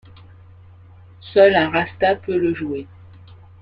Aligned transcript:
Seul 1.31 1.53
un 1.55 1.69
rasta 1.69 2.15
peut 2.15 2.35
le 2.39 2.55
jouer. 2.55 2.87